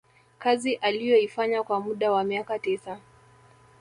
kazi 0.39 0.73
aliyoifanya 0.75 1.63
kwa 1.63 1.79
muda 1.79 2.11
wa 2.11 2.23
miaka 2.23 2.59
tisa 2.59 2.99